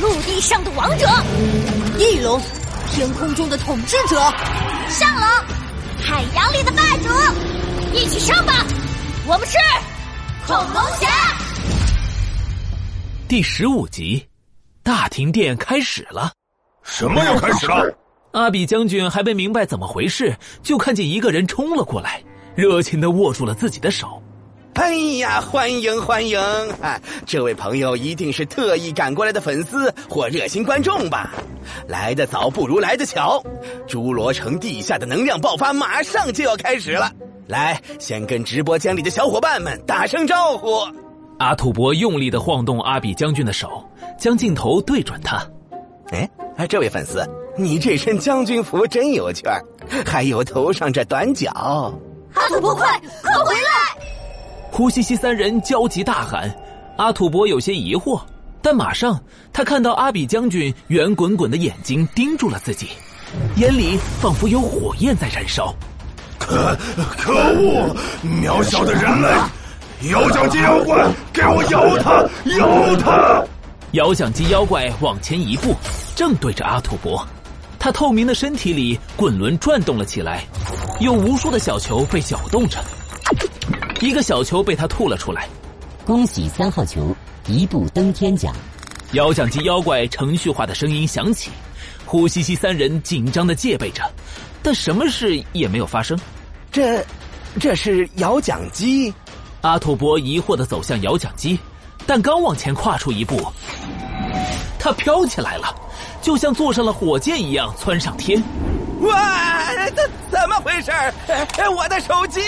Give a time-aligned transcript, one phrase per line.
[0.00, 1.06] 陆地上的王者，
[1.98, 2.40] 翼龙，
[2.90, 4.18] 天空中的统治者，
[4.88, 5.28] 上龙，
[6.02, 7.08] 海洋里的霸主，
[7.92, 8.64] 一起上吧！
[9.26, 9.58] 我们是
[10.46, 11.06] 恐龙侠。
[13.28, 14.26] 第十五集，
[14.82, 16.32] 大停电开始了。
[16.82, 17.94] 什么要开始了？
[18.32, 22.22] 阿比将军还没明白怎么回事，就看见一个人冲了过来，
[22.54, 24.19] 热情的握住了自己的手。
[24.80, 26.40] 哎呀，欢迎欢迎！
[26.80, 31.34] 啊，这位朋友一定是特意赶过来的粉丝或热心观众吧？
[31.86, 33.44] 来得早不如来得巧，
[33.86, 37.12] 侏罗城地下的能量爆发马上就要开始了。
[37.46, 40.80] 来，先跟直播间里的小伙伴们打声招呼。
[41.38, 43.86] 阿土伯用力的晃动阿比将军的手，
[44.18, 45.46] 将镜头对准他。
[46.10, 47.22] 哎，这位粉丝，
[47.54, 49.62] 你这身将军服真有趣儿，
[50.06, 51.50] 还有头上这短角。
[52.32, 53.60] 阿土伯，快快回来！
[54.72, 56.50] 呼西西三人焦急大喊，
[56.96, 58.20] 阿土伯有些疑惑，
[58.62, 59.20] 但马上
[59.52, 62.88] 他看到阿比将军圆滚滚的眼睛盯住了自己，
[63.56, 65.74] 眼里仿佛有火焰在燃烧。
[66.38, 66.74] 可
[67.18, 67.94] 可恶！
[68.24, 72.26] 渺小的人类，遥奖鸡妖怪，给我咬他！
[72.56, 73.44] 咬他！
[73.92, 75.74] 遥想鸡妖怪往前一步，
[76.16, 77.26] 正对着阿土伯，
[77.78, 80.44] 他透明的身体里滚轮转动了起来，
[81.00, 82.82] 有无数的小球被搅动着。
[84.00, 85.46] 一个小球被他吐了出来，
[86.06, 87.14] 恭喜三号球
[87.46, 88.54] 一步登天奖。
[89.12, 91.50] 摇奖机妖怪程序化的声音响起，
[92.06, 94.02] 呼吸吸三人紧张的戒备着，
[94.62, 96.18] 但什么事也没有发生。
[96.72, 97.04] 这，
[97.58, 99.12] 这是摇奖机。
[99.60, 101.58] 阿土伯疑惑的走向摇奖机，
[102.06, 103.46] 但刚往前跨出一步，
[104.78, 105.74] 他飘起来了，
[106.22, 108.42] 就像坐上了火箭一样窜上天。
[109.02, 110.90] 哇，怎怎么回事？
[111.76, 112.40] 我的手机！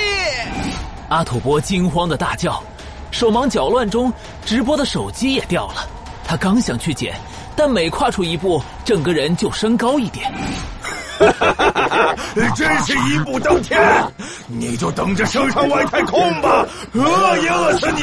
[1.12, 2.62] 阿土伯惊慌的大叫，
[3.10, 4.10] 手忙脚乱中，
[4.46, 5.86] 直播的手机也掉了。
[6.24, 7.14] 他刚想去捡，
[7.54, 10.32] 但每跨出一步，整个人就升高一点。
[12.56, 13.78] 真是一步登天！
[14.46, 18.00] 你就等着升上外太空吧，饿也饿死你！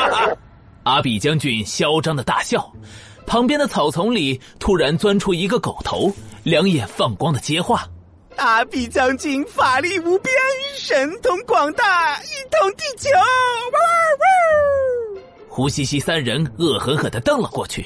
[0.84, 2.70] 阿比将军嚣张的大笑，
[3.26, 6.12] 旁边的草丛里突然钻出一个狗头，
[6.42, 7.86] 两眼放光的接话。
[8.40, 10.34] 阿比将军法力无边，
[10.74, 13.10] 神通广大，一统地球！
[15.46, 17.84] 胡西西三人恶狠狠的瞪了过去，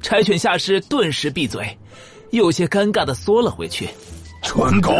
[0.00, 1.78] 柴犬下士顿时闭嘴，
[2.30, 3.90] 有些尴尬的缩了回去。
[4.42, 4.90] 蠢狗，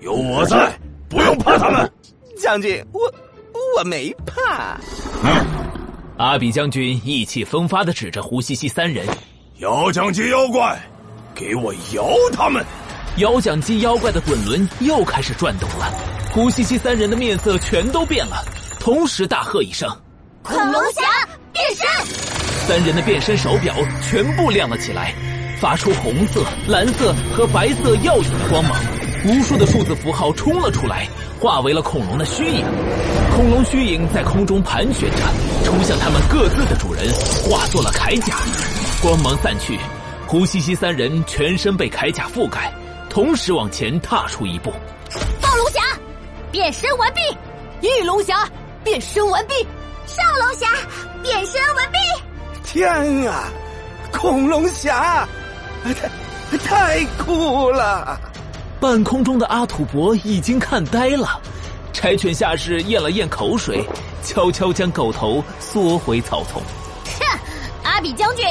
[0.00, 1.90] 有我在，不用怕他们。
[2.38, 3.10] 将军，我
[3.78, 4.78] 我没怕。
[5.24, 5.46] 嗯
[6.18, 9.06] 阿比将军意气风发的指着胡西西三人
[9.60, 10.78] ：“妖将军妖怪，
[11.34, 12.62] 给我摇他们！”
[13.18, 15.90] 遥奖机妖怪的滚轮又开始转动了，
[16.30, 18.44] 胡西西三人的面色全都变了，
[18.78, 19.88] 同时大喝一声
[20.44, 21.86] ：“恐龙侠变身！”
[22.68, 25.14] 三人的变身手表全部亮了起来，
[25.58, 28.78] 发出红色、蓝色和白色耀眼的光芒，
[29.24, 31.08] 无数的数字符号冲了出来，
[31.40, 32.66] 化为了恐龙的虚影。
[33.34, 35.22] 恐龙虚影在空中盘旋着，
[35.64, 37.10] 冲向他们各自的主人，
[37.48, 38.36] 化作了铠甲。
[39.00, 39.78] 光芒散去，
[40.26, 42.70] 胡西西三人全身被铠甲覆盖。
[43.16, 44.70] 同时往前踏出一步，
[45.40, 45.80] 暴龙侠
[46.52, 47.20] 变身完毕，
[47.80, 48.46] 翼龙侠
[48.84, 49.54] 变身完毕，
[50.04, 50.66] 少龙侠
[51.22, 51.98] 变身完毕。
[52.62, 53.50] 天啊，
[54.12, 55.26] 恐龙侠，
[56.50, 58.20] 太太酷了！
[58.78, 61.40] 半空中的阿土伯已经看呆了，
[61.94, 63.82] 柴犬下士咽了咽口水，
[64.22, 66.60] 悄悄将狗头缩回草丛。
[67.18, 67.38] 哼，
[67.82, 68.44] 阿比将军，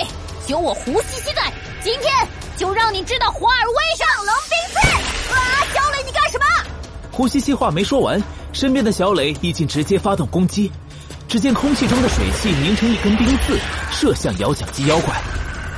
[0.48, 1.54] 有我胡西西在，
[1.84, 2.12] 今天
[2.58, 5.34] 就让你知道华尔威上龙冰刺！
[5.34, 5.38] 啊，
[5.74, 6.46] 小磊，你干什么。
[7.12, 8.22] 胡西西话没说完，
[8.54, 10.72] 身边的小磊已经直接发动攻击。
[11.28, 13.60] 只见空气中的水汽凝成一根冰刺，
[13.92, 15.14] 射向摇奖机妖怪。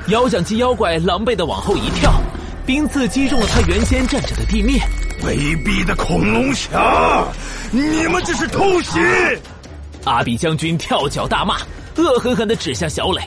[0.10, 2.14] 摇奖机妖怪狼狈的往后一跳，
[2.66, 4.80] 冰刺击中了他原先站着的地面。
[5.22, 7.26] 卑鄙的恐龙侠，
[7.72, 9.00] 你们这是偷袭！
[10.06, 11.58] 阿比将军跳脚大骂，
[11.96, 13.22] 恶狠狠的指向小磊：“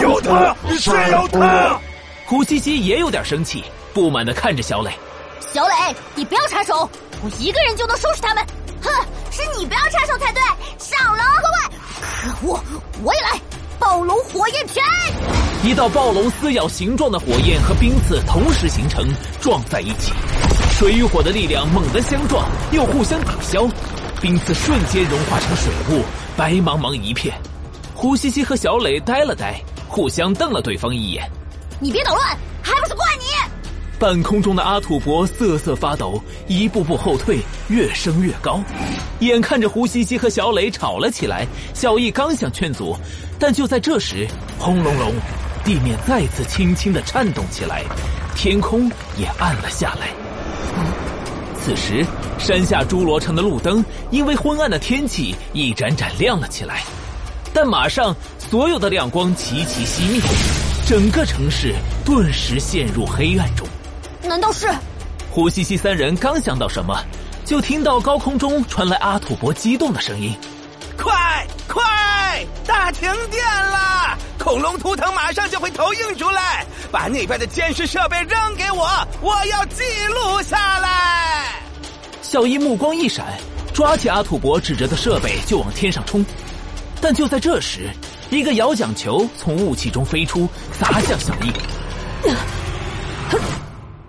[0.00, 1.80] 咬他，是咬他！”
[2.28, 3.62] 胡西西也有点生气，
[3.94, 4.90] 不满的看着小磊。
[5.38, 6.90] 小磊，你不要插手，
[7.22, 8.44] 我一个人就能收拾他们。
[8.82, 8.90] 哼，
[9.30, 10.42] 是你不要插手才对。
[10.76, 11.78] 上楼，各位，
[12.10, 12.60] 可恶，
[13.04, 13.40] 我也来！
[13.78, 14.82] 暴龙火焰拳！
[15.62, 19.06] 一道暴龙撕咬形状的火焰和冰刺同时形成，
[19.40, 20.12] 撞在一起，
[20.72, 23.70] 水与火的力量猛地相撞，又互相抵消，
[24.20, 26.02] 冰刺瞬间融化成水雾，
[26.36, 27.40] 白茫茫一片。
[27.94, 29.54] 胡西西和小磊呆了呆，
[29.86, 31.30] 互相瞪了对方一眼。
[31.78, 32.28] 你别捣乱，
[32.62, 33.24] 还不是怪你！
[33.98, 38.60] 半空中的阿土伯瑟瑟发抖，一步步后退，越升越高。
[39.20, 42.96] 眼看着胡西西和小磊吵了起来，小易刚想劝阻，
[43.38, 44.26] 但就在这时，
[44.58, 45.12] 轰隆隆，
[45.64, 47.84] 地面再次轻轻的颤动起来，
[48.34, 50.08] 天空也暗了下来。
[51.62, 52.06] 此时，
[52.38, 56.84] 山下侏罗城的路灯因为昏暗的天气一盏盏亮了起来，
[57.52, 60.20] 但马上所有的亮光齐齐熄灭，
[60.86, 61.74] 整个城市
[62.04, 63.66] 顿时陷入黑暗中。
[64.22, 64.68] 难道是？
[65.32, 66.96] 胡西西三人刚想到什么，
[67.44, 70.32] 就听到高空中传来阿土伯激动的声音
[70.96, 71.82] ：“快快，
[72.64, 74.16] 大停电了！
[74.38, 78.88] 恐龙图腾马上就会投影出来，把那边的监视设备扔给我，
[79.20, 79.82] 我要记
[80.14, 81.62] 录下来。”
[82.22, 83.26] 小伊目光一闪，
[83.74, 86.24] 抓起阿土伯指着的设备就往天上冲。
[87.00, 87.90] 但就在这时，
[88.30, 91.52] 一个摇桨球从雾气中飞出，砸向小易。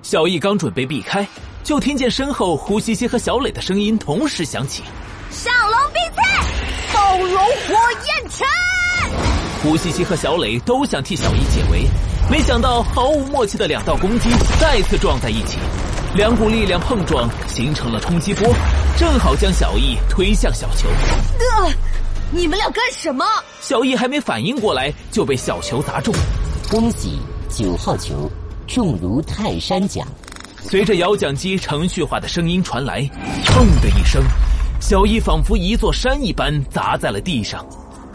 [0.02, 1.28] 小易刚准备避开，
[1.64, 4.84] 就听见身后胡西西和小磊的声音同时响起
[5.30, 6.24] ：“上龙比赛，
[6.94, 7.74] 暴龙火
[8.06, 8.48] 焰拳！”
[9.62, 11.86] 胡西西和小磊都想替小易解围，
[12.32, 14.30] 没想到毫无默契的两道攻击
[14.60, 15.60] 再次撞在一起，
[16.16, 18.48] 两股力量碰撞形成了冲击波，
[18.98, 20.88] 正好将小易推向小球。
[20.88, 21.74] 呃，
[22.32, 23.26] 你们俩干什么？
[23.62, 26.14] 小易还没反应过来，就被小球砸中。
[26.70, 27.20] 恭喜
[27.50, 28.30] 九号球。
[28.68, 30.06] 重如泰山奖，
[30.62, 33.02] 随着摇奖机程序化的声音传来，
[33.46, 34.22] 砰的一声，
[34.82, 37.66] 小易仿佛一座山一般砸在了地上，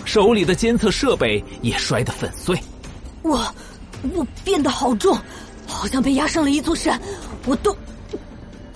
[0.04, 2.54] 手里的监测设备也摔得粉碎。
[3.22, 3.42] 我，
[4.12, 5.18] 我变得好重，
[5.66, 7.00] 好像被压上了一座山，
[7.46, 7.74] 我动，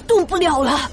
[0.08, 0.90] 动不了了。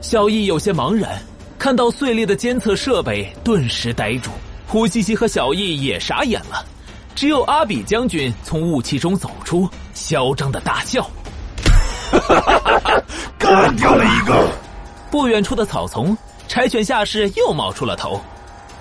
[0.00, 1.22] 小易有些茫然，
[1.62, 4.32] 看到碎裂的监测设备，顿时呆住。
[4.66, 6.66] 胡西西和小易也傻眼了。
[7.14, 11.08] 只有阿比将军从雾气中走出，嚣张的大笑
[13.38, 14.48] ：“干掉了一个！”
[15.08, 16.18] 不远处的草丛，
[16.48, 18.20] 柴犬下士又冒出了头：“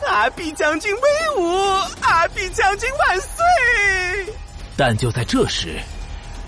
[0.09, 1.55] 阿比将军威武！
[2.01, 4.33] 阿比将军万岁！”
[4.75, 5.77] 但就在这时，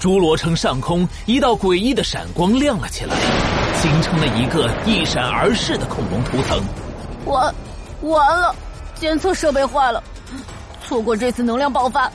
[0.02, 3.16] 侏罗城上空一道诡异的闪光亮了起来，
[3.82, 6.62] 形成了一个一闪而逝的恐龙图腾。
[7.26, 7.54] 完，
[8.02, 8.56] 完了，
[8.96, 10.04] 监测设备坏了。
[10.86, 12.12] 错过这次能量爆发，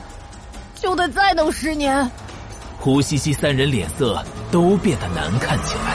[0.75, 2.09] 就得再等十年。
[2.79, 5.88] 胡西西三人脸色都变得难看起来。